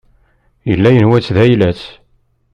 Yella 0.69 0.89
yenwa-tt 0.91 1.33
d 1.35 1.37
ayla-s. 1.43 1.81